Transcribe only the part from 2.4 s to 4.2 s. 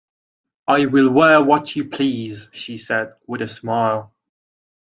she said, with a smile.